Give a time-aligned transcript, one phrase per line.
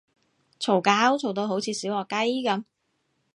[0.59, 2.63] 嘈交嘈到好似小學雞噉